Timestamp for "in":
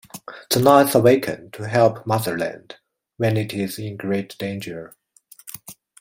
3.77-3.97